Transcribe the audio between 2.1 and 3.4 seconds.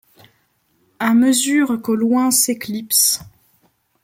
s’éclipse